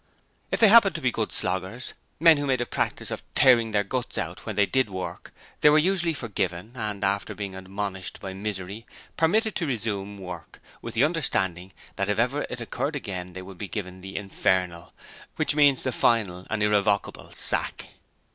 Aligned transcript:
If 0.49 0.59
they 0.59 0.67
happened 0.69 0.95
to 0.95 1.01
be 1.01 1.11
good 1.11 1.31
'sloggers' 1.31 1.93
men 2.19 2.37
who 2.37 2.47
made 2.47 2.59
a 2.59 2.65
practice 2.65 3.11
of 3.11 3.21
'tearing 3.35 3.69
their 3.69 3.83
guts 3.83 4.17
out' 4.17 4.47
when 4.47 4.55
they 4.55 4.65
did 4.65 4.89
work 4.89 5.31
they 5.59 5.69
were 5.69 5.77
usually 5.77 6.15
forgiven, 6.15 6.71
and 6.73 7.03
after 7.03 7.35
being 7.35 7.53
admonished 7.53 8.19
by 8.19 8.33
Misery, 8.33 8.87
permitted 9.15 9.53
to 9.57 9.67
resume 9.67 10.17
work, 10.17 10.59
with 10.81 10.95
the 10.95 11.03
understanding 11.03 11.71
that 11.97 12.09
if 12.09 12.17
ever 12.17 12.47
it 12.49 12.59
occurred 12.59 12.95
again 12.95 13.33
they 13.33 13.43
would 13.43 13.59
get 13.59 14.01
the 14.01 14.15
'infernal' 14.15 14.91
which 15.35 15.53
means 15.53 15.83
the 15.83 15.91
final 15.91 16.47
and 16.49 16.63
irrevocable 16.63 17.31
sack. 17.33 17.89